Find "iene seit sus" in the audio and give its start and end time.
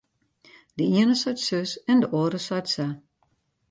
0.93-1.71